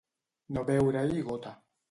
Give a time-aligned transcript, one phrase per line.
[0.57, 1.55] No veure-hi gota.